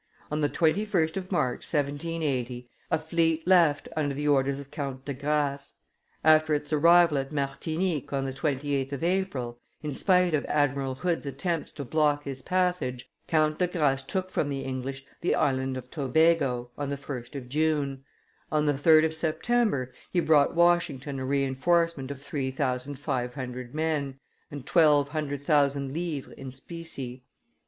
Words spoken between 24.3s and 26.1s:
and twelve hundred thousand